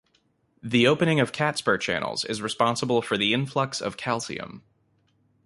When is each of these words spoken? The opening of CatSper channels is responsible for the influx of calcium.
The 0.63 0.87
opening 0.87 1.19
of 1.19 1.31
CatSper 1.31 1.79
channels 1.79 2.25
is 2.25 2.41
responsible 2.41 3.03
for 3.03 3.19
the 3.19 3.35
influx 3.35 3.79
of 3.79 3.97
calcium. 3.97 4.63